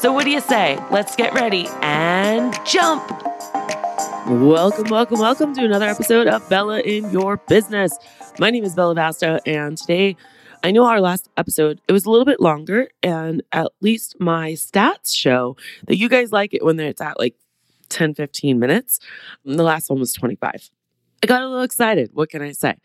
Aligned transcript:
So, 0.00 0.14
what 0.14 0.24
do 0.24 0.30
you 0.30 0.40
say? 0.40 0.82
Let's 0.90 1.14
get 1.14 1.34
ready 1.34 1.66
and 1.82 2.58
jump! 2.64 3.06
Welcome, 4.30 4.88
welcome, 4.88 5.20
welcome 5.20 5.52
to 5.52 5.62
another 5.62 5.84
episode 5.84 6.26
of 6.26 6.48
Bella 6.48 6.80
in 6.80 7.10
Your 7.10 7.36
Business. 7.36 7.98
My 8.38 8.48
name 8.48 8.64
is 8.64 8.74
Bella 8.74 8.94
Vasta, 8.94 9.42
and 9.44 9.76
today 9.76 10.16
I 10.64 10.70
know 10.70 10.86
our 10.86 11.02
last 11.02 11.28
episode, 11.36 11.82
it 11.86 11.92
was 11.92 12.06
a 12.06 12.10
little 12.10 12.24
bit 12.24 12.40
longer, 12.40 12.88
and 13.02 13.42
at 13.52 13.72
least 13.82 14.18
my 14.18 14.52
stats 14.52 15.14
show 15.14 15.58
that 15.86 15.98
you 15.98 16.08
guys 16.08 16.32
like 16.32 16.54
it 16.54 16.64
when 16.64 16.80
it's 16.80 17.02
at 17.02 17.18
like 17.18 17.34
10, 17.90 18.14
15 18.14 18.58
minutes. 18.58 19.00
The 19.44 19.62
last 19.62 19.90
one 19.90 20.00
was 20.00 20.14
25. 20.14 20.70
I 21.22 21.26
got 21.26 21.42
a 21.42 21.48
little 21.48 21.62
excited. 21.62 22.10
What 22.14 22.30
can 22.30 22.40
I 22.40 22.52
say? 22.52 22.76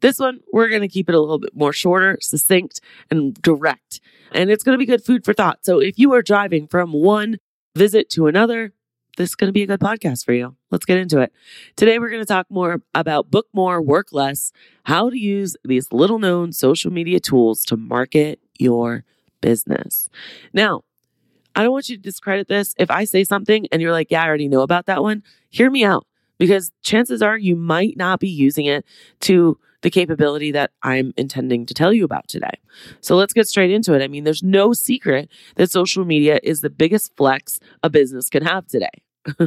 This 0.00 0.18
one, 0.18 0.40
we're 0.52 0.68
going 0.68 0.80
to 0.80 0.88
keep 0.88 1.08
it 1.08 1.14
a 1.14 1.20
little 1.20 1.38
bit 1.38 1.54
more 1.54 1.72
shorter, 1.72 2.16
succinct, 2.20 2.80
and 3.10 3.34
direct. 3.42 4.00
And 4.32 4.50
it's 4.50 4.64
going 4.64 4.74
to 4.74 4.78
be 4.78 4.86
good 4.86 5.04
food 5.04 5.24
for 5.24 5.34
thought. 5.34 5.64
So 5.64 5.78
if 5.78 5.98
you 5.98 6.12
are 6.14 6.22
driving 6.22 6.66
from 6.66 6.92
one 6.92 7.38
visit 7.76 8.08
to 8.10 8.26
another, 8.28 8.72
this 9.18 9.30
is 9.30 9.34
going 9.34 9.48
to 9.48 9.52
be 9.52 9.62
a 9.62 9.66
good 9.66 9.80
podcast 9.80 10.24
for 10.24 10.32
you. 10.32 10.56
Let's 10.70 10.86
get 10.86 10.96
into 10.96 11.20
it. 11.20 11.32
Today, 11.76 11.98
we're 11.98 12.08
going 12.08 12.22
to 12.22 12.26
talk 12.26 12.46
more 12.48 12.80
about 12.94 13.30
book 13.30 13.46
more, 13.52 13.82
work 13.82 14.08
less, 14.12 14.52
how 14.84 15.10
to 15.10 15.18
use 15.18 15.54
these 15.64 15.92
little 15.92 16.18
known 16.18 16.52
social 16.52 16.90
media 16.90 17.20
tools 17.20 17.62
to 17.66 17.76
market 17.76 18.40
your 18.58 19.04
business. 19.42 20.08
Now, 20.54 20.84
I 21.54 21.62
don't 21.62 21.72
want 21.72 21.90
you 21.90 21.96
to 21.96 22.02
discredit 22.02 22.48
this. 22.48 22.74
If 22.78 22.90
I 22.90 23.04
say 23.04 23.24
something 23.24 23.66
and 23.70 23.82
you're 23.82 23.92
like, 23.92 24.10
yeah, 24.10 24.22
I 24.22 24.28
already 24.28 24.48
know 24.48 24.62
about 24.62 24.86
that 24.86 25.02
one, 25.02 25.22
hear 25.50 25.70
me 25.70 25.84
out 25.84 26.06
because 26.42 26.72
chances 26.82 27.22
are 27.22 27.38
you 27.38 27.54
might 27.54 27.96
not 27.96 28.18
be 28.18 28.28
using 28.28 28.66
it 28.66 28.84
to 29.20 29.56
the 29.82 29.90
capability 29.90 30.50
that 30.50 30.72
I'm 30.82 31.14
intending 31.16 31.66
to 31.66 31.72
tell 31.72 31.92
you 31.92 32.04
about 32.04 32.26
today. 32.26 32.58
So 33.00 33.14
let's 33.14 33.32
get 33.32 33.46
straight 33.46 33.70
into 33.70 33.94
it. 33.94 34.02
I 34.02 34.08
mean, 34.08 34.24
there's 34.24 34.42
no 34.42 34.72
secret 34.72 35.30
that 35.54 35.70
social 35.70 36.04
media 36.04 36.40
is 36.42 36.60
the 36.60 36.68
biggest 36.68 37.16
flex 37.16 37.60
a 37.84 37.88
business 37.88 38.28
can 38.28 38.42
have 38.44 38.66
today. 38.66 38.90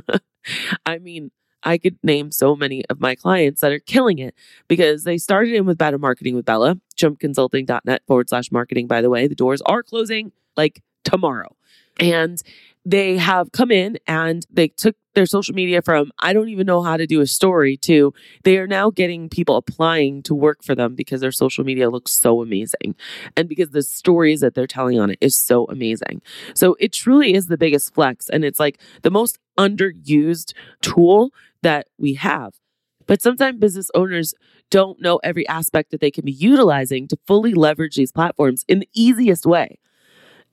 I 0.86 1.00
mean, 1.00 1.32
I 1.64 1.78
could 1.78 1.98
name 2.02 2.32
so 2.32 2.56
many 2.56 2.86
of 2.86 3.02
my 3.02 3.14
clients 3.14 3.60
that 3.60 3.74
are 3.74 3.80
killing 3.80 4.20
it 4.20 4.34
because 4.70 5.04
they 5.04 5.18
started 5.18 5.54
in 5.54 5.66
with 5.66 5.78
Better 5.78 5.98
Marketing 5.98 6.34
with 6.34 6.46
Bella, 6.46 6.80
jumpconsulting.net 6.96 8.04
forward 8.08 8.30
slash 8.30 8.54
marketing. 8.54 8.88
By 8.88 9.02
the 9.02 9.10
way, 9.10 9.28
the 9.28 9.36
doors 9.36 9.62
are 9.66 9.84
closing 9.84 10.32
like 10.56 10.82
tomorrow. 11.04 11.58
And 12.00 12.42
they 12.86 13.18
have 13.18 13.52
come 13.52 13.72
in 13.72 13.98
and 14.08 14.46
they 14.50 14.70
took 14.70 14.96
their 15.16 15.26
social 15.26 15.56
media 15.56 15.82
from 15.82 16.12
I 16.20 16.34
don't 16.34 16.50
even 16.50 16.68
know 16.68 16.84
how 16.84 16.98
to 16.98 17.08
do 17.08 17.22
a 17.22 17.28
story 17.28 17.78
to 17.78 18.14
they 18.44 18.58
are 18.58 18.68
now 18.68 18.90
getting 18.92 19.30
people 19.30 19.56
applying 19.56 20.22
to 20.24 20.36
work 20.36 20.64
for 20.64 20.76
them 20.76 20.96
because 20.96 21.22
their 21.22 21.32
social 21.32 21.64
media 21.64 21.90
looks 21.90 22.14
so 22.14 22.42
amazing 22.42 22.96
and 23.36 23.50
because 23.50 23.70
the 23.70 23.82
stories 23.82 24.42
that 24.42 24.54
they're 24.54 24.68
telling 24.68 25.00
on 25.00 25.10
it 25.10 25.18
is 25.22 25.36
so 25.36 25.66
amazing. 25.66 26.22
So 26.54 26.76
it 26.80 26.94
truly 26.94 27.34
is 27.34 27.48
the 27.48 27.58
biggest 27.58 27.94
flex 27.94 28.30
and 28.30 28.46
it's 28.46 28.60
like 28.60 28.80
the 29.02 29.12
most 29.12 29.40
underused 29.58 30.54
tool 30.82 31.32
that 31.64 31.88
we 31.98 32.14
have. 32.16 32.54
But 33.08 33.22
sometimes 33.22 33.60
business 33.60 33.90
owners 33.96 34.34
don't 34.70 35.00
know 35.02 35.20
every 35.24 35.48
aspect 35.48 35.92
that 35.92 36.02
they 36.02 36.12
can 36.12 36.26
be 36.26 36.32
utilizing 36.32 37.08
to 37.08 37.18
fully 37.28 37.54
leverage 37.54 37.96
these 37.96 38.12
platforms 38.12 38.66
in 38.68 38.80
the 38.80 38.90
easiest 38.94 39.46
way. 39.46 39.80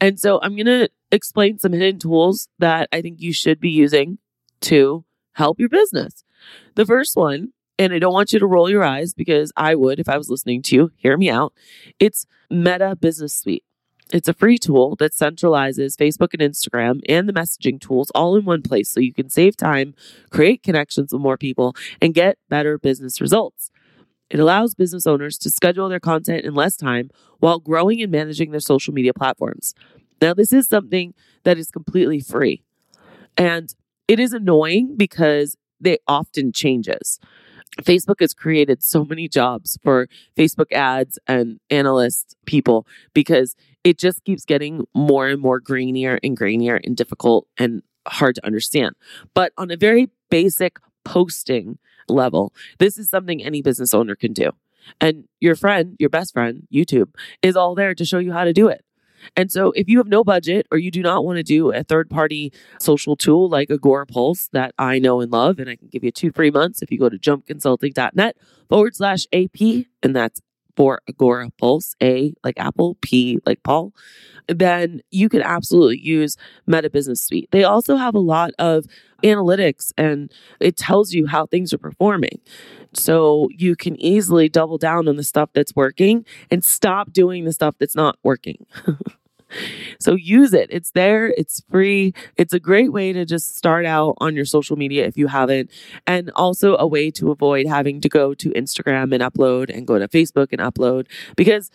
And 0.00 0.18
so 0.18 0.40
I'm 0.42 0.54
going 0.54 0.66
to 0.66 0.88
explain 1.10 1.58
some 1.58 1.72
hidden 1.72 1.98
tools 1.98 2.48
that 2.58 2.88
I 2.92 3.02
think 3.02 3.20
you 3.20 3.32
should 3.32 3.60
be 3.60 3.70
using 3.70 4.18
to 4.62 5.04
help 5.32 5.58
your 5.58 5.68
business. 5.68 6.24
The 6.74 6.86
first 6.86 7.16
one, 7.16 7.52
and 7.78 7.92
I 7.92 7.98
don't 7.98 8.12
want 8.12 8.32
you 8.32 8.38
to 8.38 8.46
roll 8.46 8.70
your 8.70 8.84
eyes 8.84 9.14
because 9.14 9.52
I 9.56 9.74
would 9.74 9.98
if 9.98 10.08
I 10.08 10.18
was 10.18 10.30
listening 10.30 10.62
to 10.62 10.76
you, 10.76 10.92
hear 10.96 11.16
me 11.16 11.30
out. 11.30 11.52
It's 11.98 12.26
Meta 12.50 12.96
Business 12.96 13.34
Suite. 13.34 13.64
It's 14.12 14.28
a 14.28 14.34
free 14.34 14.58
tool 14.58 14.94
that 14.96 15.12
centralizes 15.12 15.96
Facebook 15.96 16.34
and 16.38 16.42
Instagram 16.42 17.00
and 17.08 17.26
the 17.26 17.32
messaging 17.32 17.80
tools 17.80 18.10
all 18.14 18.36
in 18.36 18.44
one 18.44 18.60
place 18.60 18.90
so 18.90 19.00
you 19.00 19.14
can 19.14 19.30
save 19.30 19.56
time, 19.56 19.94
create 20.30 20.62
connections 20.62 21.12
with 21.12 21.22
more 21.22 21.38
people, 21.38 21.74
and 22.00 22.12
get 22.12 22.36
better 22.50 22.78
business 22.78 23.22
results. 23.22 23.70
It 24.28 24.38
allows 24.38 24.74
business 24.74 25.06
owners 25.06 25.38
to 25.38 25.50
schedule 25.50 25.88
their 25.88 26.00
content 26.00 26.44
in 26.44 26.54
less 26.54 26.76
time 26.76 27.10
while 27.38 27.58
growing 27.58 28.02
and 28.02 28.12
managing 28.12 28.50
their 28.50 28.60
social 28.60 28.92
media 28.92 29.14
platforms. 29.14 29.74
Now, 30.20 30.34
this 30.34 30.52
is 30.52 30.68
something 30.68 31.14
that 31.44 31.58
is 31.58 31.70
completely 31.70 32.20
free. 32.20 32.62
And 33.36 33.74
it 34.08 34.20
is 34.20 34.32
annoying 34.32 34.96
because 34.96 35.56
they 35.80 35.98
often 36.06 36.52
changes. 36.52 37.18
Facebook 37.80 38.20
has 38.20 38.34
created 38.34 38.82
so 38.82 39.04
many 39.04 39.28
jobs 39.28 39.78
for 39.82 40.08
Facebook 40.36 40.72
ads 40.72 41.18
and 41.26 41.58
analyst 41.70 42.36
people 42.44 42.86
because 43.14 43.56
it 43.82 43.98
just 43.98 44.24
keeps 44.24 44.44
getting 44.44 44.86
more 44.94 45.28
and 45.28 45.40
more 45.40 45.60
grainier 45.60 46.18
and 46.22 46.38
grainier 46.38 46.78
and 46.84 46.96
difficult 46.96 47.46
and 47.56 47.82
hard 48.06 48.34
to 48.34 48.46
understand. 48.46 48.94
But 49.34 49.52
on 49.56 49.70
a 49.70 49.76
very 49.76 50.10
basic 50.30 50.78
posting 51.04 51.78
level, 52.08 52.52
this 52.78 52.98
is 52.98 53.08
something 53.08 53.42
any 53.42 53.62
business 53.62 53.94
owner 53.94 54.14
can 54.14 54.32
do. 54.32 54.50
And 55.00 55.24
your 55.40 55.54
friend, 55.54 55.96
your 55.98 56.10
best 56.10 56.32
friend, 56.32 56.66
YouTube, 56.72 57.14
is 57.40 57.56
all 57.56 57.74
there 57.74 57.94
to 57.94 58.04
show 58.04 58.18
you 58.18 58.32
how 58.32 58.44
to 58.44 58.52
do 58.52 58.68
it. 58.68 58.84
And 59.36 59.50
so 59.50 59.72
if 59.72 59.88
you 59.88 59.98
have 59.98 60.08
no 60.08 60.24
budget 60.24 60.66
or 60.70 60.78
you 60.78 60.90
do 60.90 61.02
not 61.02 61.24
want 61.24 61.36
to 61.36 61.42
do 61.42 61.72
a 61.72 61.82
third 61.82 62.10
party 62.10 62.52
social 62.80 63.16
tool 63.16 63.48
like 63.48 63.70
Agora 63.70 64.06
Pulse 64.06 64.48
that 64.52 64.74
I 64.78 64.98
know 64.98 65.20
and 65.20 65.30
love, 65.32 65.58
and 65.58 65.68
I 65.68 65.76
can 65.76 65.88
give 65.88 66.04
you 66.04 66.10
two 66.10 66.32
free 66.32 66.50
months 66.50 66.82
if 66.82 66.90
you 66.90 66.98
go 66.98 67.08
to 67.08 67.18
jumpconsulting.net 67.18 68.36
forward 68.68 68.94
slash 68.94 69.26
AP, 69.32 69.84
and 70.02 70.14
that's 70.14 70.40
for 70.76 71.00
Agora 71.08 71.50
Pulse, 71.58 71.94
A 72.02 72.34
like 72.44 72.58
Apple, 72.58 72.96
P 73.00 73.38
like 73.46 73.62
Paul, 73.62 73.92
then 74.48 75.00
you 75.10 75.28
can 75.28 75.42
absolutely 75.42 76.00
use 76.00 76.36
Meta 76.66 76.90
Business 76.90 77.22
Suite. 77.22 77.48
They 77.52 77.64
also 77.64 77.96
have 77.96 78.14
a 78.14 78.20
lot 78.20 78.50
of 78.58 78.86
analytics 79.22 79.92
and 79.96 80.32
it 80.60 80.76
tells 80.76 81.12
you 81.12 81.26
how 81.26 81.46
things 81.46 81.72
are 81.72 81.78
performing. 81.78 82.40
So 82.94 83.48
you 83.56 83.76
can 83.76 83.96
easily 84.00 84.48
double 84.48 84.78
down 84.78 85.08
on 85.08 85.16
the 85.16 85.22
stuff 85.22 85.50
that's 85.54 85.74
working 85.74 86.26
and 86.50 86.64
stop 86.64 87.12
doing 87.12 87.44
the 87.44 87.52
stuff 87.52 87.76
that's 87.78 87.96
not 87.96 88.18
working. 88.22 88.66
so 90.00 90.14
use 90.14 90.52
it. 90.52 90.68
It's 90.70 90.90
there, 90.92 91.28
it's 91.36 91.62
free. 91.70 92.14
It's 92.36 92.52
a 92.52 92.60
great 92.60 92.92
way 92.92 93.12
to 93.12 93.24
just 93.24 93.56
start 93.56 93.86
out 93.86 94.14
on 94.18 94.34
your 94.34 94.44
social 94.44 94.76
media 94.76 95.06
if 95.06 95.16
you 95.16 95.26
haven't, 95.26 95.70
and 96.06 96.30
also 96.36 96.76
a 96.76 96.86
way 96.86 97.10
to 97.12 97.30
avoid 97.30 97.66
having 97.66 98.00
to 98.00 98.08
go 98.08 98.34
to 98.34 98.50
Instagram 98.50 99.12
and 99.12 99.22
upload 99.22 99.74
and 99.74 99.86
go 99.86 99.98
to 99.98 100.08
Facebook 100.08 100.48
and 100.52 100.60
upload 100.60 101.06
because 101.36 101.70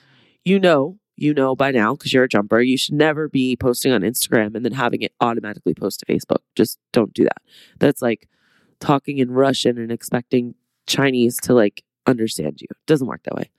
you 0.45 0.59
know 0.59 0.97
you 1.15 1.33
know 1.33 1.55
by 1.55 1.71
now 1.71 1.93
because 1.93 2.13
you're 2.13 2.23
a 2.23 2.29
jumper, 2.29 2.61
you 2.61 2.77
should 2.77 2.95
never 2.95 3.27
be 3.27 3.55
posting 3.55 3.91
on 3.91 4.01
Instagram 4.01 4.55
and 4.55 4.63
then 4.63 4.73
having 4.73 5.01
it 5.01 5.13
automatically 5.19 5.73
post 5.73 5.99
to 5.99 6.05
Facebook. 6.05 6.41
Just 6.55 6.79
don't 6.93 7.13
do 7.13 7.23
that. 7.23 7.41
That's 7.79 8.01
like 8.01 8.29
talking 8.79 9.17
in 9.17 9.31
Russian 9.31 9.77
and 9.77 9.91
expecting 9.91 10.55
Chinese 10.85 11.37
to 11.41 11.53
like 11.53 11.83
understand 12.05 12.61
you. 12.61 12.67
It 12.69 12.85
doesn't 12.85 13.07
work 13.07 13.23
that 13.23 13.35
way. 13.35 13.49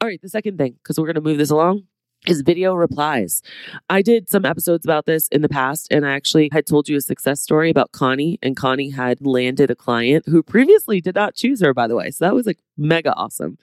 All 0.00 0.08
right, 0.08 0.20
the 0.20 0.28
second 0.28 0.58
thing, 0.58 0.74
because 0.82 0.98
we're 0.98 1.06
going 1.06 1.14
to 1.14 1.20
move 1.20 1.38
this 1.38 1.50
along, 1.50 1.84
is 2.26 2.42
video 2.42 2.74
replies. 2.74 3.42
I 3.90 4.00
did 4.00 4.28
some 4.30 4.44
episodes 4.44 4.84
about 4.84 5.06
this 5.06 5.26
in 5.28 5.42
the 5.42 5.48
past, 5.48 5.88
and 5.90 6.06
I 6.06 6.12
actually 6.12 6.50
had 6.52 6.66
told 6.66 6.88
you 6.88 6.96
a 6.96 7.00
success 7.00 7.40
story 7.40 7.68
about 7.68 7.90
Connie, 7.92 8.38
and 8.42 8.56
Connie 8.56 8.90
had 8.90 9.26
landed 9.26 9.70
a 9.70 9.74
client 9.74 10.28
who 10.28 10.42
previously 10.42 11.00
did 11.00 11.16
not 11.16 11.34
choose 11.34 11.60
her, 11.60 11.74
by 11.74 11.88
the 11.88 11.96
way. 11.96 12.10
So 12.10 12.24
that 12.24 12.34
was 12.34 12.46
like 12.46 12.58
mega 12.76 13.12
awesome. 13.14 13.58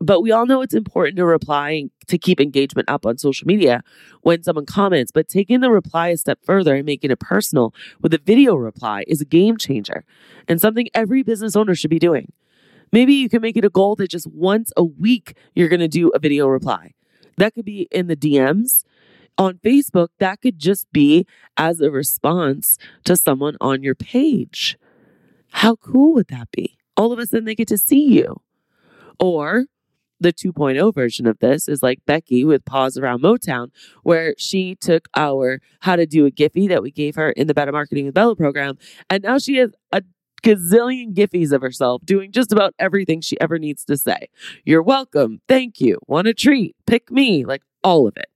But 0.00 0.20
we 0.20 0.32
all 0.32 0.44
know 0.44 0.60
it's 0.60 0.74
important 0.74 1.16
to 1.16 1.24
reply 1.24 1.84
to 2.06 2.18
keep 2.18 2.40
engagement 2.40 2.90
up 2.90 3.06
on 3.06 3.16
social 3.16 3.46
media 3.46 3.82
when 4.20 4.42
someone 4.42 4.66
comments, 4.66 5.10
but 5.10 5.28
taking 5.28 5.60
the 5.60 5.70
reply 5.70 6.08
a 6.08 6.16
step 6.18 6.38
further 6.44 6.74
and 6.74 6.84
making 6.84 7.10
it 7.10 7.20
personal 7.20 7.74
with 8.02 8.12
a 8.12 8.18
video 8.18 8.54
reply 8.54 9.04
is 9.06 9.22
a 9.22 9.26
game 9.26 9.56
changer 9.56 10.04
and 10.46 10.60
something 10.60 10.88
every 10.94 11.22
business 11.22 11.56
owner 11.56 11.74
should 11.74 11.90
be 11.90 11.98
doing. 11.98 12.30
Maybe 12.92 13.14
you 13.14 13.28
can 13.28 13.40
make 13.40 13.56
it 13.56 13.64
a 13.64 13.70
goal 13.70 13.96
that 13.96 14.10
just 14.10 14.26
once 14.26 14.72
a 14.76 14.84
week 14.84 15.36
you're 15.54 15.68
going 15.68 15.80
to 15.80 15.88
do 15.88 16.10
a 16.10 16.18
video 16.18 16.46
reply. 16.46 16.92
That 17.36 17.54
could 17.54 17.64
be 17.64 17.88
in 17.90 18.06
the 18.06 18.16
DMs. 18.16 18.84
On 19.36 19.54
Facebook, 19.54 20.08
that 20.18 20.40
could 20.40 20.58
just 20.58 20.90
be 20.92 21.26
as 21.56 21.80
a 21.80 21.90
response 21.90 22.78
to 23.04 23.16
someone 23.16 23.56
on 23.60 23.82
your 23.82 23.96
page. 23.96 24.78
How 25.50 25.74
cool 25.76 26.14
would 26.14 26.28
that 26.28 26.50
be? 26.52 26.78
All 26.96 27.12
of 27.12 27.18
a 27.18 27.26
sudden, 27.26 27.44
they 27.44 27.54
get 27.54 27.68
to 27.68 27.78
see 27.78 28.04
you. 28.04 28.40
Or 29.18 29.66
the 30.20 30.32
2.0 30.32 30.94
version 30.94 31.26
of 31.26 31.38
this 31.40 31.68
is 31.68 31.82
like 31.82 32.04
Becky 32.06 32.44
with 32.44 32.64
Paws 32.64 32.96
Around 32.96 33.22
Motown, 33.22 33.70
where 34.02 34.34
she 34.38 34.74
took 34.76 35.08
our 35.16 35.60
how 35.80 35.96
to 35.96 36.06
do 36.06 36.26
a 36.26 36.30
Giphy 36.30 36.68
that 36.68 36.82
we 36.82 36.90
gave 36.90 37.16
her 37.16 37.30
in 37.30 37.46
the 37.46 37.54
Better 37.54 37.72
Marketing 37.72 38.06
with 38.06 38.14
Bella 38.14 38.36
program. 38.36 38.78
And 39.10 39.24
now 39.24 39.38
she 39.38 39.56
has 39.56 39.72
a 39.92 40.02
gazillion 40.44 41.14
Giphies 41.14 41.52
of 41.52 41.62
herself 41.62 42.02
doing 42.04 42.30
just 42.30 42.52
about 42.52 42.74
everything 42.78 43.20
she 43.20 43.40
ever 43.40 43.58
needs 43.58 43.84
to 43.86 43.96
say. 43.96 44.28
You're 44.64 44.82
welcome. 44.82 45.40
Thank 45.48 45.80
you. 45.80 45.98
Want 46.06 46.28
a 46.28 46.34
treat? 46.34 46.76
Pick 46.86 47.10
me. 47.10 47.44
Like 47.44 47.62
all 47.82 48.06
of 48.06 48.16
it. 48.16 48.28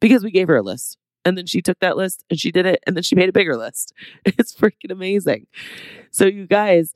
Because 0.00 0.24
we 0.24 0.30
gave 0.30 0.48
her 0.48 0.56
a 0.56 0.62
list. 0.62 0.98
And 1.24 1.38
then 1.38 1.46
she 1.46 1.62
took 1.62 1.78
that 1.78 1.96
list 1.96 2.24
and 2.28 2.38
she 2.38 2.50
did 2.50 2.66
it. 2.66 2.82
And 2.86 2.96
then 2.96 3.02
she 3.02 3.14
made 3.14 3.28
a 3.28 3.32
bigger 3.32 3.56
list. 3.56 3.94
It's 4.26 4.54
freaking 4.54 4.90
amazing. 4.90 5.46
So, 6.10 6.26
you 6.26 6.46
guys, 6.46 6.92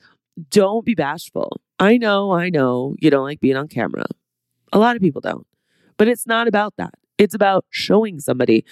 don't 0.50 0.84
be 0.84 0.94
bashful. 0.94 1.60
I 1.78 1.96
know, 1.96 2.32
I 2.32 2.50
know 2.50 2.96
you 2.99 3.10
don't 3.10 3.25
like 3.25 3.40
being 3.40 3.56
on 3.56 3.69
camera. 3.69 4.05
A 4.72 4.78
lot 4.78 4.96
of 4.96 5.02
people 5.02 5.20
don't. 5.20 5.46
But 5.96 6.08
it's 6.08 6.26
not 6.26 6.49
about 6.49 6.75
that. 6.76 6.94
It's 7.16 7.34
about 7.34 7.64
showing 7.70 8.20
somebody 8.20 8.64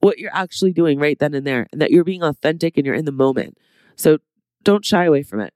what 0.00 0.18
you're 0.18 0.34
actually 0.34 0.72
doing 0.72 0.98
right 0.98 1.18
then 1.18 1.34
and 1.34 1.46
there 1.46 1.66
and 1.72 1.80
that 1.80 1.90
you're 1.90 2.04
being 2.04 2.22
authentic 2.22 2.76
and 2.76 2.86
you're 2.86 2.94
in 2.94 3.04
the 3.04 3.12
moment. 3.12 3.58
So 3.96 4.18
don't 4.62 4.84
shy 4.84 5.04
away 5.04 5.22
from 5.22 5.40
it. 5.40 5.52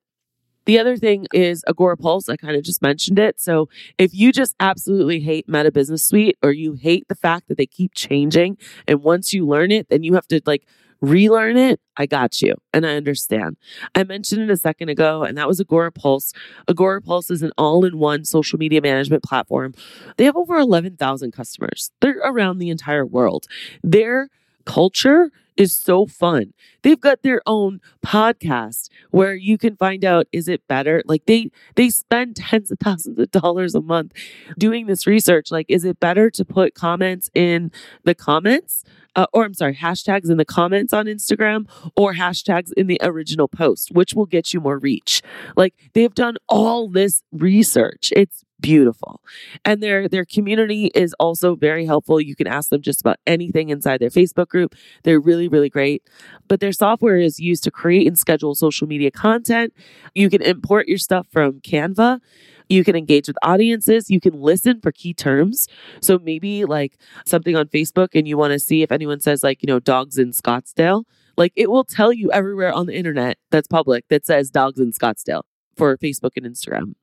The 0.67 0.79
other 0.79 0.97
thing 0.97 1.27
is 1.33 1.62
Agora 1.69 1.97
Pulse. 1.97 2.29
I 2.29 2.37
kind 2.37 2.56
of 2.56 2.62
just 2.62 2.81
mentioned 2.81 3.19
it. 3.19 3.39
So 3.39 3.69
if 3.99 4.15
you 4.15 4.33
just 4.33 4.55
absolutely 4.61 5.21
hate 5.21 5.49
Meta 5.49 5.71
Business 5.71 6.03
Suite 6.03 6.39
or 6.43 6.53
you 6.53 6.75
hate 6.75 7.06
the 7.09 7.15
fact 7.15 7.49
that 7.49 7.59
they 7.59 7.67
keep 7.67 7.95
changing 7.95 8.56
and 8.89 9.03
once 9.03 9.33
you 9.33 9.47
learn 9.47 9.71
it, 9.71 9.89
then 9.91 10.03
you 10.03 10.15
have 10.15 10.27
to 10.29 10.41
like 10.47 10.67
relearn 11.01 11.56
it, 11.56 11.81
I 11.97 12.06
got 12.06 12.41
you 12.41 12.55
and 12.73 12.87
I 12.87 12.97
understand. 12.97 13.56
I 13.95 14.05
mentioned 14.05 14.43
it 14.43 14.51
a 14.51 14.56
second 14.56 14.89
ago, 14.89 15.23
and 15.23 15.37
that 15.37 15.47
was 15.47 15.61
Agora 15.61 15.93
Pulse. 15.93 16.33
Agora 16.67 17.01
Pulse 17.03 17.31
is 17.31 17.43
an 17.43 17.53
all 17.59 17.85
in 17.85 17.99
one 17.99 18.25
social 18.25 18.59
media 18.59 18.81
management 18.81 19.23
platform. 19.23 19.75
They 20.17 20.25
have 20.25 20.37
over 20.37 20.56
11,000 20.56 21.31
customers, 21.33 21.91
they're 22.01 22.19
around 22.25 22.59
the 22.59 22.71
entire 22.71 23.06
world. 23.06 23.47
Their 23.83 24.29
culture 24.64 25.31
is 25.56 25.72
so 25.72 26.06
fun. 26.06 26.52
They've 26.82 27.00
got 27.00 27.22
their 27.22 27.40
own 27.46 27.81
podcast 28.05 28.88
where 29.11 29.34
you 29.34 29.56
can 29.56 29.76
find 29.76 30.05
out 30.05 30.26
is 30.32 30.49
it 30.49 30.66
better? 30.66 31.02
Like 31.06 31.26
they 31.26 31.50
they 31.76 31.90
spend 31.90 32.37
tens 32.37 32.70
of 32.70 32.78
thousands 32.78 33.19
of 33.19 33.31
dollars 33.31 33.75
a 33.75 33.81
month 33.81 34.12
doing 34.58 34.87
this 34.87 35.06
research. 35.06 35.50
Like 35.50 35.66
is 35.69 35.84
it 35.84 36.00
better 36.00 36.31
to 36.31 36.44
put 36.44 36.75
comments 36.75 37.31
in 37.34 37.70
the 38.05 38.14
comments? 38.14 38.84
Uh, 39.16 39.26
or 39.32 39.44
I'm 39.44 39.55
sorry, 39.55 39.76
hashtags 39.76 40.28
in 40.28 40.38
the 40.38 40.44
comments 40.44 40.93
on 40.93 41.06
Instagram 41.06 41.69
or 41.96 42.14
hashtags 42.14 42.72
in 42.76 42.88
the 42.88 42.99
original 43.00 43.46
post, 43.46 43.93
which 43.93 44.12
will 44.12 44.26
get 44.26 44.52
you 44.52 44.60
more 44.60 44.78
reach. 44.78 45.22
Like 45.56 45.75
they've 45.93 46.14
done 46.14 46.37
all 46.49 46.88
this 46.88 47.22
research. 47.31 48.12
It's 48.17 48.44
beautiful. 48.61 49.21
And 49.65 49.83
their 49.83 50.09
their 50.09 50.25
community 50.25 50.87
is 50.95 51.15
also 51.19 51.55
very 51.55 51.87
helpful. 51.87 52.21
You 52.21 52.37
can 52.37 52.47
ask 52.47 52.71
them 52.71 52.83
just 52.83 53.01
about 53.01 53.19
anything 53.27 53.69
inside 53.69 54.01
their 54.01 54.11
Facebook 54.11 54.49
group. 54.49 54.75
They're 55.03 55.21
really 55.21 55.49
really 55.49 55.69
great. 55.69 56.03
But 56.49 56.61
their 56.61 56.73
software 56.73 57.19
is 57.19 57.41
used 57.41 57.65
to 57.65 57.71
create 57.71 58.06
and 58.06 58.19
schedule 58.19 58.55
social 58.55 58.87
media 58.87 59.11
content. 59.11 59.73
You 60.15 60.31
can 60.31 60.43
import 60.43 60.89
your 60.89 60.99
stuff 60.99 61.27
from 61.31 61.61
Canva. 61.61 62.21
You 62.69 62.83
can 62.85 62.97
engage 62.97 63.29
with 63.29 63.37
audiences. 63.43 64.11
You 64.11 64.21
can 64.21 64.41
listen 64.41 64.81
for 64.81 64.91
key 64.91 65.12
terms. 65.12 65.69
So 66.01 66.19
maybe 66.19 66.65
like 66.65 66.99
something 67.27 67.56
on 67.56 67.67
Facebook 67.69 68.09
and 68.15 68.27
you 68.27 68.39
want 68.39 68.53
to 68.53 68.59
see 68.59 68.83
if 68.83 68.91
anyone 68.91 69.21
says 69.21 69.43
like, 69.43 69.62
you 69.62 69.67
know, 69.67 69.81
dogs 69.81 70.17
in 70.17 70.31
Scottsdale. 70.31 71.05
Like 71.37 71.53
it 71.56 71.71
will 71.71 71.85
tell 71.85 72.12
you 72.12 72.31
everywhere 72.33 72.73
on 72.73 72.87
the 72.87 72.95
internet 72.95 73.39
that's 73.51 73.69
public 73.69 74.06
that 74.09 74.25
says 74.25 74.51
dogs 74.51 74.81
in 74.81 74.93
Scottsdale 74.93 75.43
for 75.77 75.97
Facebook 75.99 76.31
and 76.37 76.47
Instagram. 76.47 76.95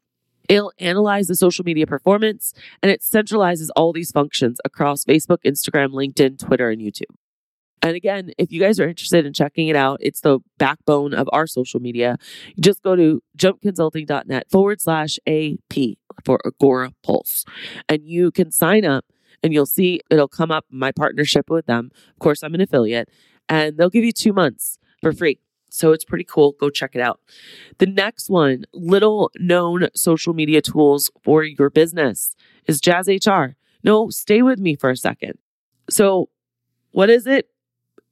It'll 0.49 0.73
analyze 0.79 1.27
the 1.27 1.35
social 1.35 1.63
media 1.63 1.87
performance 1.87 2.53
and 2.81 2.91
it 2.91 3.01
centralizes 3.01 3.69
all 3.75 3.93
these 3.93 4.11
functions 4.11 4.59
across 4.65 5.05
Facebook, 5.05 5.39
Instagram, 5.45 5.91
LinkedIn, 5.91 6.39
Twitter, 6.39 6.69
and 6.69 6.81
YouTube. 6.81 7.15
And 7.83 7.95
again, 7.95 8.31
if 8.37 8.51
you 8.51 8.59
guys 8.59 8.79
are 8.79 8.87
interested 8.87 9.25
in 9.25 9.33
checking 9.33 9.67
it 9.67 9.75
out, 9.75 9.97
it's 10.01 10.21
the 10.21 10.39
backbone 10.59 11.13
of 11.13 11.27
our 11.33 11.47
social 11.47 11.79
media. 11.79 12.17
Just 12.59 12.83
go 12.83 12.95
to 12.95 13.23
jumpconsulting.net 13.37 14.51
forward 14.51 14.81
slash 14.81 15.17
AP 15.25 15.97
for 16.23 16.39
Agora 16.45 16.91
Pulse. 17.03 17.43
And 17.89 18.05
you 18.05 18.31
can 18.31 18.51
sign 18.51 18.85
up 18.85 19.05
and 19.41 19.51
you'll 19.53 19.65
see 19.65 20.01
it'll 20.11 20.27
come 20.27 20.51
up 20.51 20.65
my 20.69 20.91
partnership 20.91 21.49
with 21.49 21.65
them. 21.65 21.89
Of 22.11 22.19
course, 22.19 22.43
I'm 22.43 22.53
an 22.53 22.61
affiliate 22.61 23.09
and 23.49 23.77
they'll 23.77 23.89
give 23.89 24.03
you 24.03 24.11
two 24.11 24.33
months 24.33 24.77
for 25.01 25.11
free. 25.11 25.39
So 25.71 25.93
it's 25.93 26.03
pretty 26.05 26.25
cool. 26.25 26.51
Go 26.59 26.69
check 26.69 26.91
it 26.95 27.01
out. 27.01 27.19
The 27.77 27.85
next 27.85 28.29
one, 28.29 28.65
little 28.73 29.31
known 29.39 29.87
social 29.95 30.33
media 30.33 30.61
tools 30.61 31.09
for 31.23 31.43
your 31.43 31.69
business 31.69 32.35
is 32.67 32.81
Jazz 32.81 33.07
HR. 33.07 33.55
No, 33.83 34.09
stay 34.09 34.41
with 34.41 34.59
me 34.59 34.75
for 34.75 34.89
a 34.89 34.97
second. 34.97 35.37
So, 35.89 36.29
what 36.91 37.09
is 37.09 37.25
it? 37.25 37.47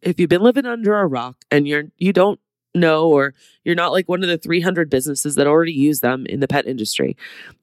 If 0.02 0.20
you've 0.20 0.30
been 0.30 0.42
living 0.42 0.66
under 0.66 0.98
a 0.98 1.06
rock 1.06 1.36
and 1.52 1.68
you're 1.68 1.84
you 1.98 2.14
don't 2.14 2.40
know 2.75 3.10
or 3.10 3.33
you're 3.63 3.75
not 3.75 3.92
like 3.92 4.07
one 4.07 4.24
of 4.24 4.30
the 4.30 4.38
300 4.38 4.89
businesses 4.89 5.36
that 5.36 5.48
already 5.48 5.74
use 5.74 6.00
them 6.00 6.25
in 6.27 6.39
the 6.39 6.48
pet 6.48 6.66
industry. 6.66 7.18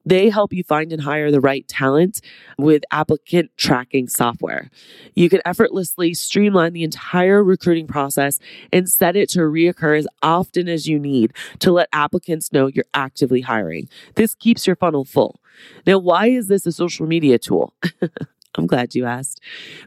They 0.05 0.29
help 0.29 0.53
you 0.53 0.63
find 0.63 0.91
and 0.91 1.01
hire 1.01 1.31
the 1.31 1.41
right 1.41 1.67
talent 1.67 2.21
with 2.57 2.83
applicant 2.91 3.51
tracking 3.57 4.07
software. 4.07 4.69
You 5.15 5.29
can 5.29 5.41
effortlessly 5.45 6.13
streamline 6.13 6.73
the 6.73 6.83
entire 6.83 7.43
recruiting 7.43 7.87
process 7.87 8.39
and 8.71 8.89
set 8.89 9.15
it 9.15 9.29
to 9.29 9.39
reoccur 9.39 9.97
as 9.97 10.07
often 10.21 10.69
as 10.69 10.87
you 10.87 10.99
need 10.99 11.33
to 11.59 11.71
let 11.71 11.89
applicants 11.93 12.51
know 12.51 12.67
you're 12.67 12.85
actively 12.93 13.41
hiring. 13.41 13.89
This 14.15 14.35
keeps 14.35 14.67
your 14.67 14.75
funnel 14.75 15.05
full. 15.05 15.39
Now, 15.85 15.97
why 15.97 16.27
is 16.27 16.47
this 16.47 16.65
a 16.65 16.71
social 16.71 17.07
media 17.07 17.39
tool? 17.39 17.73
I'm 18.55 18.67
glad 18.67 18.95
you 18.95 19.05
asked. 19.05 19.41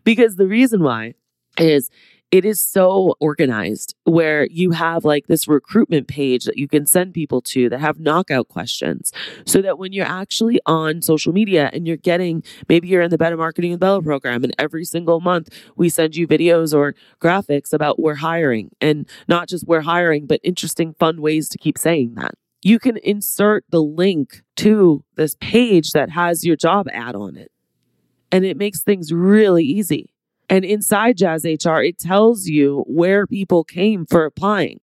Because 0.04 0.36
the 0.36 0.46
reason 0.46 0.82
why 0.82 1.14
is 1.58 1.90
it 2.30 2.44
is 2.44 2.62
so 2.62 3.16
organized 3.20 3.94
where 4.04 4.46
you 4.46 4.70
have 4.70 5.04
like 5.04 5.26
this 5.26 5.48
recruitment 5.48 6.06
page 6.06 6.44
that 6.44 6.56
you 6.56 6.68
can 6.68 6.86
send 6.86 7.12
people 7.12 7.40
to 7.42 7.68
that 7.68 7.80
have 7.80 7.98
knockout 7.98 8.48
questions 8.48 9.12
so 9.44 9.60
that 9.60 9.78
when 9.78 9.92
you're 9.92 10.06
actually 10.06 10.60
on 10.66 11.02
social 11.02 11.32
media 11.32 11.70
and 11.72 11.86
you're 11.86 11.96
getting 11.96 12.42
maybe 12.68 12.88
you're 12.88 13.02
in 13.02 13.10
the 13.10 13.18
better 13.18 13.36
marketing 13.36 13.72
with 13.72 13.80
bella 13.80 14.02
program 14.02 14.44
and 14.44 14.54
every 14.58 14.84
single 14.84 15.20
month 15.20 15.48
we 15.76 15.88
send 15.88 16.14
you 16.14 16.26
videos 16.26 16.76
or 16.76 16.94
graphics 17.20 17.72
about 17.72 17.98
we're 17.98 18.14
hiring 18.14 18.70
and 18.80 19.08
not 19.26 19.48
just 19.48 19.66
we're 19.66 19.80
hiring 19.80 20.26
but 20.26 20.40
interesting 20.44 20.94
fun 20.94 21.20
ways 21.20 21.48
to 21.48 21.58
keep 21.58 21.76
saying 21.76 22.14
that. 22.14 22.34
You 22.62 22.78
can 22.78 22.98
insert 22.98 23.64
the 23.70 23.82
link 23.82 24.42
to 24.56 25.02
this 25.16 25.34
page 25.40 25.92
that 25.92 26.10
has 26.10 26.44
your 26.44 26.56
job 26.56 26.88
ad 26.92 27.14
on 27.14 27.36
it. 27.36 27.50
And 28.30 28.44
it 28.44 28.56
makes 28.56 28.80
things 28.80 29.12
really 29.12 29.64
easy 29.64 30.09
and 30.50 30.64
inside 30.64 31.16
Jazz 31.16 31.44
HR, 31.44 31.78
it 31.78 31.98
tells 31.98 32.48
you 32.48 32.84
where 32.88 33.24
people 33.24 33.62
came 33.62 34.04
for 34.04 34.24
applying. 34.24 34.80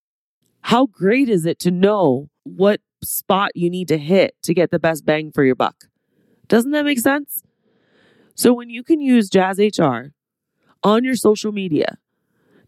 How 0.61 0.85
great 0.85 1.27
is 1.27 1.45
it 1.45 1.59
to 1.59 1.71
know 1.71 2.29
what 2.43 2.79
spot 3.03 3.51
you 3.53 3.69
need 3.69 3.89
to 3.89 3.97
hit 3.97 4.35
to 4.43 4.53
get 4.53 4.71
the 4.71 4.79
best 4.79 5.05
bang 5.05 5.29
for 5.29 5.43
your 5.43 5.55
buck? 5.55 5.89
Doesn't 6.47 6.71
that 6.71 6.85
make 6.85 6.99
sense? 6.99 7.43
So 8.33 8.53
when 8.53 8.69
you 8.69 8.81
can 8.81 9.01
use 9.01 9.29
Jazz 9.29 9.59
HR 9.59 10.13
on 10.83 11.03
your 11.03 11.15
social 11.15 11.51
media 11.51 11.97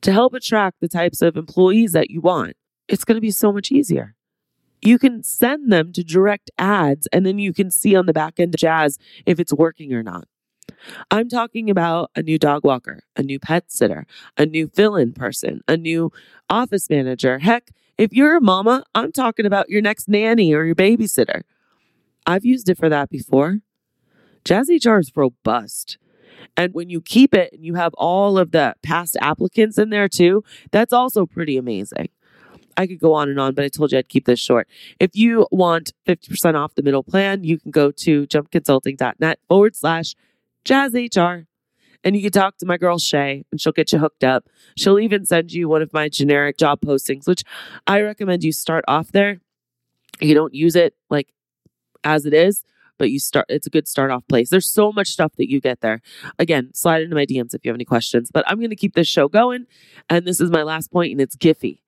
to 0.02 0.12
help 0.12 0.34
attract 0.34 0.82
the 0.82 0.90
types 0.90 1.22
of 1.22 1.38
employees 1.38 1.94
that 1.94 2.10
you 2.10 2.20
want, 2.20 2.58
it's 2.90 3.06
going 3.06 3.16
to 3.16 3.22
be 3.22 3.32
so 3.32 3.54
much 3.54 3.72
easier. 3.72 4.16
You 4.82 5.00
can 5.00 5.24
send 5.24 5.72
them 5.72 5.94
to 5.94 6.04
direct 6.04 6.52
ads 6.58 7.08
and 7.14 7.26
then 7.26 7.40
you 7.40 7.54
can 7.54 7.72
see 7.72 7.96
on 7.96 8.08
the 8.08 8.14
back 8.14 8.42
end 8.42 8.56
of 8.56 8.60
Jazz 8.60 8.98
if 9.26 9.40
it's 9.40 9.54
working 9.54 9.94
or 9.94 10.04
not. 10.04 10.28
I'm 11.12 11.30
talking 11.30 11.70
about 11.70 12.12
a 12.16 12.22
new 12.22 12.38
dog 12.38 12.64
walker, 12.64 13.02
a 13.16 13.24
new 13.24 13.40
pet 13.40 13.72
sitter, 13.72 14.06
a 14.38 14.46
new 14.46 14.68
fill 14.68 14.96
in 14.96 15.14
person, 15.14 15.62
a 15.68 15.78
new 15.78 16.12
office 16.50 16.90
manager. 16.90 17.40
Heck, 17.40 17.72
if 17.98 18.14
you're 18.14 18.38
a 18.38 18.42
mama, 18.42 18.84
I'm 18.96 19.12
talking 19.12 19.46
about 19.46 19.70
your 19.70 19.82
next 19.82 20.08
nanny 20.08 20.54
or 20.54 20.64
your 20.64 20.76
babysitter. 20.76 21.42
I've 22.26 22.46
used 22.46 22.70
it 22.70 22.78
for 22.78 22.90
that 22.90 23.10
before. 23.10 23.60
Jazz 24.46 24.70
HR 24.70 24.98
is 24.98 25.12
robust. 25.16 25.98
And 26.56 26.74
when 26.74 26.90
you 26.90 27.02
keep 27.02 27.34
it 27.34 27.52
and 27.54 27.66
you 27.66 27.76
have 27.76 27.94
all 27.96 28.38
of 28.38 28.52
the 28.52 28.76
past 28.84 29.18
applicants 29.22 29.78
in 29.78 29.90
there 29.90 30.08
too, 30.08 30.44
that's 30.72 30.94
also 30.94 31.26
pretty 31.26 31.58
amazing. 31.58 32.10
I 32.78 32.88
could 32.88 33.00
go 33.00 33.14
on 33.14 33.28
and 33.28 33.40
on, 33.40 33.56
but 33.56 33.66
I 33.66 33.68
told 33.68 33.92
you 33.92 33.98
I'd 33.98 34.08
keep 34.08 34.26
this 34.26 34.40
short. 34.40 34.68
If 35.00 35.12
you 35.14 35.48
want 35.52 35.92
50% 36.08 36.56
off 36.56 36.76
the 36.76 36.84
middle 36.84 37.04
plan, 37.04 37.44
you 37.44 37.60
can 37.60 37.72
go 37.72 37.92
to 37.92 38.26
jumpconsulting.net 38.28 39.40
forward 39.50 39.76
slash 39.76 40.16
Jazz 40.66 40.94
HR. 40.94 41.48
And 42.04 42.16
you 42.16 42.22
can 42.22 42.32
talk 42.32 42.58
to 42.58 42.66
my 42.66 42.78
girl 42.78 42.98
Shay 42.98 43.44
and 43.52 43.60
she'll 43.60 43.74
get 43.74 43.92
you 43.92 44.00
hooked 44.00 44.24
up. 44.24 44.48
She'll 44.78 45.00
even 45.00 45.26
send 45.26 45.52
you 45.52 45.68
one 45.68 45.82
of 45.82 45.92
my 45.92 46.08
generic 46.08 46.58
job 46.58 46.80
postings, 46.82 47.28
which 47.28 47.44
I 47.88 48.02
recommend 48.02 48.44
you 48.44 48.54
start 48.54 48.86
off 48.88 49.12
there. 49.12 49.42
You 50.22 50.34
don't 50.34 50.54
use 50.54 50.76
it 50.76 50.94
like 51.10 51.28
as 52.04 52.26
it 52.26 52.34
is, 52.34 52.64
but 52.98 53.10
you 53.10 53.20
start 53.20 53.46
it's 53.50 53.68
a 53.68 53.70
good 53.70 53.88
start 53.88 54.12
off 54.12 54.28
place. 54.28 54.50
There's 54.50 54.72
so 54.72 54.92
much 54.92 55.08
stuff 55.08 55.34
that 55.38 55.50
you 55.50 55.60
get 55.60 55.82
there. 55.82 56.02
Again, 56.38 56.74
slide 56.74 57.02
into 57.02 57.16
my 57.16 57.26
DMs 57.26 57.54
if 57.54 57.66
you 57.66 57.70
have 57.70 57.76
any 57.78 57.86
questions. 57.86 58.30
But 58.32 58.46
I'm 58.48 58.62
gonna 58.62 58.76
keep 58.76 58.96
this 58.96 59.08
show 59.08 59.28
going. 59.28 59.66
And 60.10 60.26
this 60.26 60.40
is 60.40 60.50
my 60.52 60.64
last 60.64 60.92
point, 60.92 61.12
and 61.12 61.22
it's 61.22 61.36
Giphy. 61.36 61.80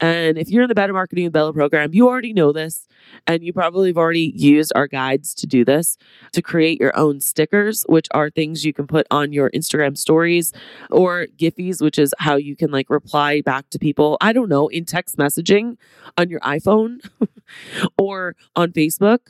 And 0.00 0.36
if 0.36 0.50
you're 0.50 0.62
in 0.62 0.68
the 0.68 0.74
Better 0.74 0.92
Marketing 0.92 1.24
with 1.24 1.32
Bella 1.32 1.52
program, 1.52 1.94
you 1.94 2.06
already 2.06 2.32
know 2.32 2.52
this. 2.52 2.86
And 3.26 3.42
you 3.42 3.52
probably 3.52 3.88
have 3.88 3.96
already 3.96 4.32
used 4.34 4.72
our 4.74 4.86
guides 4.86 5.34
to 5.36 5.46
do 5.46 5.64
this 5.64 5.96
to 6.32 6.42
create 6.42 6.80
your 6.80 6.96
own 6.96 7.20
stickers, 7.20 7.84
which 7.88 8.08
are 8.12 8.28
things 8.28 8.64
you 8.64 8.72
can 8.72 8.86
put 8.86 9.06
on 9.10 9.32
your 9.32 9.50
Instagram 9.50 9.96
stories 9.96 10.52
or 10.90 11.26
Giphies, 11.38 11.80
which 11.80 11.98
is 11.98 12.14
how 12.18 12.36
you 12.36 12.56
can 12.56 12.70
like 12.70 12.90
reply 12.90 13.40
back 13.40 13.70
to 13.70 13.78
people. 13.78 14.18
I 14.20 14.32
don't 14.32 14.48
know, 14.48 14.68
in 14.68 14.84
text 14.84 15.16
messaging 15.16 15.78
on 16.18 16.28
your 16.28 16.40
iPhone 16.40 17.08
or 17.98 18.36
on 18.54 18.72
Facebook 18.72 19.20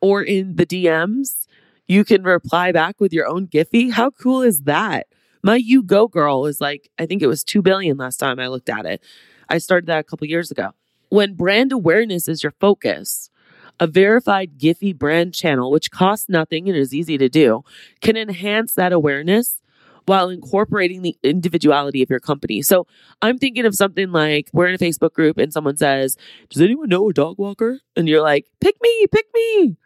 or 0.00 0.22
in 0.22 0.56
the 0.56 0.66
DMs. 0.66 1.46
You 1.88 2.04
can 2.04 2.22
reply 2.22 2.70
back 2.70 3.00
with 3.00 3.12
your 3.12 3.26
own 3.26 3.46
Giphy. 3.46 3.92
How 3.92 4.10
cool 4.10 4.42
is 4.42 4.62
that? 4.62 5.06
My 5.42 5.56
You 5.56 5.82
Go 5.82 6.06
Girl 6.08 6.46
is 6.46 6.60
like, 6.60 6.90
I 6.98 7.06
think 7.06 7.22
it 7.22 7.26
was 7.26 7.42
2 7.42 7.62
billion 7.62 7.96
last 7.96 8.18
time 8.18 8.38
I 8.38 8.48
looked 8.48 8.68
at 8.68 8.84
it. 8.84 9.02
I 9.48 9.58
started 9.58 9.86
that 9.86 10.00
a 10.00 10.04
couple 10.04 10.26
years 10.26 10.50
ago. 10.50 10.70
When 11.10 11.34
brand 11.34 11.72
awareness 11.72 12.28
is 12.28 12.42
your 12.42 12.52
focus, 12.60 13.30
a 13.80 13.86
verified 13.86 14.58
Giphy 14.58 14.96
brand 14.96 15.34
channel, 15.34 15.70
which 15.70 15.90
costs 15.90 16.28
nothing 16.28 16.68
and 16.68 16.76
is 16.76 16.94
easy 16.94 17.16
to 17.18 17.28
do, 17.28 17.62
can 18.00 18.16
enhance 18.16 18.74
that 18.74 18.92
awareness 18.92 19.60
while 20.06 20.30
incorporating 20.30 21.02
the 21.02 21.16
individuality 21.22 22.02
of 22.02 22.08
your 22.10 22.18
company. 22.18 22.62
So 22.62 22.86
I'm 23.20 23.38
thinking 23.38 23.66
of 23.66 23.74
something 23.74 24.10
like 24.10 24.48
we're 24.52 24.66
in 24.66 24.74
a 24.74 24.78
Facebook 24.78 25.12
group 25.12 25.36
and 25.38 25.52
someone 25.52 25.76
says, 25.76 26.16
Does 26.48 26.62
anyone 26.62 26.88
know 26.88 27.08
a 27.10 27.12
dog 27.12 27.38
walker? 27.38 27.80
And 27.94 28.08
you're 28.08 28.22
like, 28.22 28.46
Pick 28.60 28.76
me, 28.82 29.06
pick 29.12 29.26
me. 29.34 29.76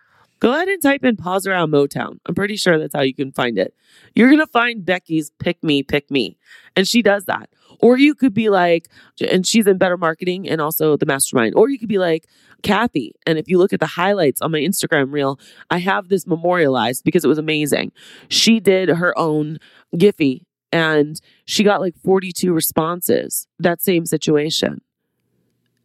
Go 0.43 0.53
ahead 0.53 0.67
and 0.67 0.83
type 0.83 1.05
in 1.05 1.17
Paws 1.17 1.47
Around 1.47 1.71
Motown. 1.71 2.19
I'm 2.27 2.35
pretty 2.35 2.57
sure 2.57 2.77
that's 2.77 2.97
how 2.97 3.03
you 3.03 3.15
can 3.15 3.31
find 3.31 3.57
it. 3.57 3.77
You're 4.17 4.27
going 4.27 4.41
to 4.41 4.47
find 4.49 4.85
Becky's 4.85 5.31
pick 5.39 5.63
me, 5.63 5.85
pick 5.85 6.11
me. 6.11 6.37
And 6.75 6.89
she 6.89 7.01
does 7.01 7.27
that. 7.27 7.49
Or 7.79 7.97
you 7.97 8.17
could 8.17 8.35
be 8.35 8.49
like, 8.49 8.89
and 9.21 9.47
she's 9.47 9.69
in 9.69 9.79
better 9.79 9.97
marketing 9.97 10.49
and 10.49 10.61
also 10.61 10.97
the 10.97 11.07
mastermind. 11.07 11.55
Or 11.55 11.71
you 11.71 11.79
could 11.79 11.89
be 11.89 11.99
like 11.99 12.27
Kathy. 12.65 13.15
And 13.25 13.39
if 13.39 13.47
you 13.47 13.57
look 13.57 13.73
at 13.73 13.79
the 13.79 13.87
highlights 13.87 14.43
on 14.43 14.51
my 14.51 14.59
Instagram 14.59 15.13
reel, 15.13 15.39
I 15.71 15.79
have 15.79 16.09
this 16.09 16.27
memorialized 16.27 17.05
because 17.05 17.25
it 17.25 17.29
was 17.29 17.39
amazing. 17.39 17.93
She 18.27 18.59
did 18.59 18.89
her 18.89 19.17
own 19.17 19.59
Giphy 19.95 20.43
and 20.73 21.21
she 21.45 21.63
got 21.63 21.81
like 21.81 21.95
42 22.03 22.53
responses. 22.53 23.47
That 23.61 23.81
same 23.81 24.07
situation. 24.07 24.81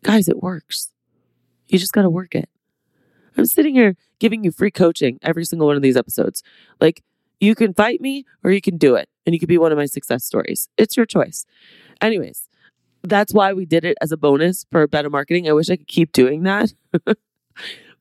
Guys, 0.02 0.28
it 0.28 0.42
works. 0.42 0.92
You 1.68 1.78
just 1.78 1.94
got 1.94 2.02
to 2.02 2.10
work 2.10 2.34
it. 2.34 2.50
I'm 3.38 3.46
sitting 3.46 3.76
here 3.76 3.96
giving 4.20 4.44
you 4.44 4.52
free 4.52 4.72
coaching 4.72 5.20
every 5.22 5.46
single 5.46 5.68
one 5.68 5.76
of 5.76 5.82
these 5.82 5.98
episodes. 5.98 6.44
Like, 6.80 7.04
you 7.40 7.56
can 7.56 7.74
fight 7.74 8.02
me 8.02 8.26
or 8.44 8.52
you 8.52 8.62
can 8.62 8.78
do 8.78 8.96
it, 8.96 9.10
and 9.26 9.34
you 9.34 9.40
could 9.40 9.50
be 9.50 9.58
one 9.58 9.72
of 9.72 9.78
my 9.78 9.86
success 9.86 10.24
stories. 10.26 10.70
It's 10.78 10.98
your 10.98 11.06
choice. 11.06 11.46
Anyways, 12.02 12.48
that's 13.04 13.34
why 13.34 13.54
we 13.54 13.66
did 13.66 13.86
it 13.86 13.98
as 14.02 14.12
a 14.12 14.18
bonus 14.18 14.66
for 14.72 14.88
better 14.88 15.10
marketing. 15.10 15.48
I 15.48 15.54
wish 15.54 15.70
I 15.70 15.78
could 15.78 15.88
keep 15.88 16.12
doing 16.12 16.44
that, 16.44 16.74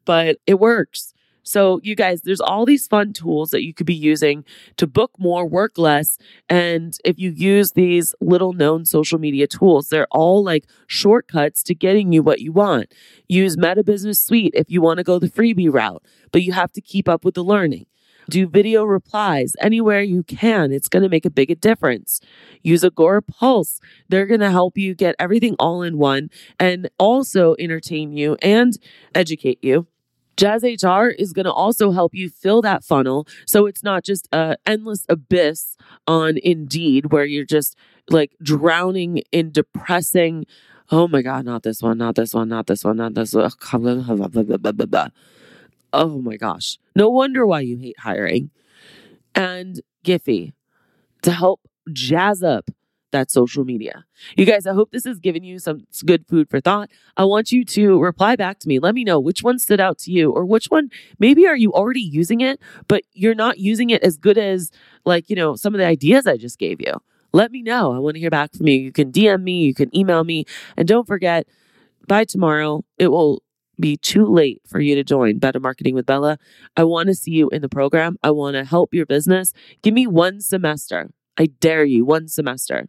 but 0.04 0.38
it 0.46 0.58
works. 0.58 1.12
So, 1.46 1.80
you 1.84 1.94
guys, 1.94 2.22
there's 2.22 2.40
all 2.40 2.66
these 2.66 2.88
fun 2.88 3.12
tools 3.12 3.50
that 3.50 3.62
you 3.62 3.72
could 3.72 3.86
be 3.86 3.94
using 3.94 4.44
to 4.78 4.86
book 4.88 5.12
more, 5.16 5.46
work 5.46 5.78
less. 5.78 6.18
And 6.48 6.98
if 7.04 7.20
you 7.20 7.30
use 7.30 7.72
these 7.72 8.16
little 8.20 8.52
known 8.52 8.84
social 8.84 9.20
media 9.20 9.46
tools, 9.46 9.88
they're 9.88 10.08
all 10.10 10.42
like 10.42 10.64
shortcuts 10.88 11.62
to 11.64 11.74
getting 11.74 12.12
you 12.12 12.20
what 12.24 12.40
you 12.40 12.50
want. 12.50 12.92
Use 13.28 13.56
Meta 13.56 13.84
Business 13.84 14.20
Suite 14.20 14.54
if 14.56 14.72
you 14.72 14.82
want 14.82 14.98
to 14.98 15.04
go 15.04 15.20
the 15.20 15.30
freebie 15.30 15.72
route, 15.72 16.02
but 16.32 16.42
you 16.42 16.52
have 16.52 16.72
to 16.72 16.80
keep 16.80 17.08
up 17.08 17.24
with 17.24 17.34
the 17.34 17.44
learning. 17.44 17.86
Do 18.28 18.48
video 18.48 18.82
replies 18.82 19.54
anywhere 19.60 20.02
you 20.02 20.24
can. 20.24 20.72
It's 20.72 20.88
going 20.88 21.04
to 21.04 21.08
make 21.08 21.24
a 21.24 21.30
big 21.30 21.60
difference. 21.60 22.20
Use 22.60 22.82
Agora 22.82 23.22
Pulse. 23.22 23.78
They're 24.08 24.26
going 24.26 24.40
to 24.40 24.50
help 24.50 24.76
you 24.76 24.96
get 24.96 25.14
everything 25.20 25.54
all 25.60 25.82
in 25.82 25.96
one 25.96 26.30
and 26.58 26.90
also 26.98 27.54
entertain 27.60 28.10
you 28.12 28.36
and 28.42 28.76
educate 29.14 29.62
you. 29.62 29.86
Jazz 30.36 30.62
HR 30.62 31.06
is 31.06 31.32
going 31.32 31.46
to 31.46 31.52
also 31.52 31.92
help 31.92 32.14
you 32.14 32.28
fill 32.28 32.62
that 32.62 32.84
funnel 32.84 33.26
so 33.46 33.66
it's 33.66 33.82
not 33.82 34.04
just 34.04 34.28
a 34.32 34.56
endless 34.66 35.06
abyss 35.08 35.76
on 36.06 36.38
Indeed 36.42 37.12
where 37.12 37.24
you're 37.24 37.44
just 37.44 37.76
like 38.10 38.36
drowning 38.42 39.22
in 39.32 39.50
depressing 39.50 40.46
oh 40.90 41.08
my 41.08 41.22
god, 41.22 41.44
not 41.44 41.62
this 41.62 41.82
one, 41.82 41.98
not 41.98 42.14
this 42.14 42.32
one, 42.34 42.48
not 42.48 42.66
this 42.66 42.84
one, 42.84 42.96
not 42.96 43.14
this 43.14 43.34
one. 43.34 43.50
Oh 45.92 46.20
my 46.20 46.36
gosh. 46.36 46.78
No 46.94 47.08
wonder 47.08 47.46
why 47.46 47.60
you 47.60 47.78
hate 47.78 47.98
hiring. 48.00 48.50
And 49.34 49.80
Giphy 50.04 50.52
to 51.22 51.30
help 51.30 51.60
jazz 51.92 52.42
up 52.42 52.70
that 53.16 53.30
social 53.30 53.64
media. 53.64 54.04
You 54.36 54.44
guys, 54.44 54.66
I 54.66 54.74
hope 54.74 54.90
this 54.90 55.04
has 55.04 55.18
given 55.18 55.42
you 55.42 55.58
some 55.58 55.86
good 56.04 56.26
food 56.28 56.50
for 56.50 56.60
thought. 56.60 56.90
I 57.16 57.24
want 57.24 57.50
you 57.50 57.64
to 57.64 57.98
reply 57.98 58.36
back 58.36 58.58
to 58.60 58.68
me. 58.68 58.78
Let 58.78 58.94
me 58.94 59.04
know 59.04 59.18
which 59.18 59.42
one 59.42 59.58
stood 59.58 59.80
out 59.80 59.98
to 60.00 60.12
you 60.12 60.30
or 60.30 60.44
which 60.44 60.66
one 60.66 60.90
maybe 61.18 61.46
are 61.46 61.56
you 61.56 61.72
already 61.72 62.00
using 62.00 62.40
it, 62.40 62.60
but 62.88 63.02
you're 63.12 63.34
not 63.34 63.58
using 63.58 63.90
it 63.90 64.02
as 64.02 64.16
good 64.16 64.38
as 64.38 64.70
like, 65.04 65.30
you 65.30 65.36
know, 65.36 65.56
some 65.56 65.74
of 65.74 65.78
the 65.78 65.86
ideas 65.86 66.26
I 66.26 66.36
just 66.36 66.58
gave 66.58 66.80
you. 66.80 66.92
Let 67.32 67.50
me 67.50 67.62
know. 67.62 67.92
I 67.92 67.98
want 67.98 68.14
to 68.14 68.20
hear 68.20 68.30
back 68.30 68.54
from 68.54 68.68
you. 68.68 68.74
You 68.74 68.92
can 68.92 69.10
DM 69.12 69.42
me, 69.42 69.64
you 69.64 69.74
can 69.74 69.94
email 69.96 70.24
me, 70.24 70.44
and 70.76 70.86
don't 70.86 71.06
forget 71.06 71.46
by 72.06 72.24
tomorrow 72.24 72.84
it 72.98 73.08
will 73.08 73.42
be 73.78 73.96
too 73.96 74.26
late 74.26 74.62
for 74.66 74.80
you 74.80 74.94
to 74.94 75.04
join 75.04 75.38
Better 75.38 75.60
Marketing 75.60 75.94
with 75.94 76.06
Bella. 76.06 76.38
I 76.76 76.84
want 76.84 77.08
to 77.08 77.14
see 77.14 77.32
you 77.32 77.48
in 77.50 77.62
the 77.62 77.68
program. 77.68 78.16
I 78.22 78.30
want 78.30 78.54
to 78.54 78.64
help 78.64 78.94
your 78.94 79.06
business. 79.06 79.52
Give 79.82 79.94
me 79.94 80.06
one 80.06 80.40
semester. 80.40 81.10
I 81.36 81.46
dare 81.46 81.84
you, 81.84 82.04
one 82.04 82.28
semester. 82.28 82.88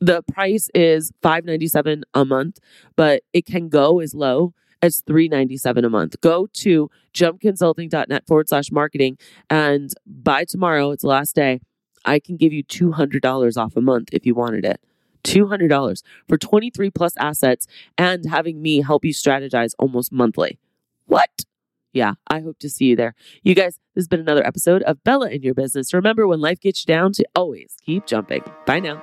The 0.00 0.22
price 0.22 0.68
is 0.74 1.12
597 1.22 2.04
a 2.14 2.24
month, 2.24 2.58
but 2.96 3.22
it 3.32 3.46
can 3.46 3.68
go 3.68 4.00
as 4.00 4.14
low 4.14 4.52
as 4.82 5.00
397 5.06 5.84
a 5.84 5.90
month. 5.90 6.20
Go 6.20 6.46
to 6.54 6.90
jumpconsulting.net 7.14 8.26
forward 8.26 8.48
slash 8.48 8.70
marketing. 8.70 9.18
And 9.48 9.92
by 10.06 10.44
tomorrow, 10.44 10.90
it's 10.90 11.02
the 11.02 11.08
last 11.08 11.34
day, 11.34 11.60
I 12.04 12.20
can 12.20 12.36
give 12.36 12.52
you 12.52 12.62
$200 12.62 13.56
off 13.56 13.76
a 13.76 13.80
month 13.80 14.10
if 14.12 14.26
you 14.26 14.34
wanted 14.34 14.64
it. 14.64 14.80
$200 15.24 16.02
for 16.28 16.38
23 16.38 16.90
plus 16.90 17.16
assets 17.18 17.66
and 17.98 18.26
having 18.26 18.62
me 18.62 18.80
help 18.80 19.04
you 19.04 19.12
strategize 19.12 19.72
almost 19.78 20.12
monthly. 20.12 20.58
What? 21.06 21.44
Yeah, 21.92 22.14
I 22.28 22.40
hope 22.40 22.58
to 22.60 22.68
see 22.68 22.84
you 22.84 22.96
there. 22.96 23.14
You 23.42 23.54
guys, 23.54 23.80
this 23.94 24.02
has 24.02 24.08
been 24.08 24.20
another 24.20 24.46
episode 24.46 24.82
of 24.82 25.02
Bella 25.02 25.30
in 25.30 25.42
Your 25.42 25.54
Business. 25.54 25.94
Remember, 25.94 26.28
when 26.28 26.40
life 26.40 26.60
gets 26.60 26.84
you 26.86 26.94
down, 26.94 27.12
to 27.14 27.26
always 27.34 27.74
keep 27.84 28.06
jumping. 28.06 28.44
Bye 28.66 28.80
now. 28.80 29.02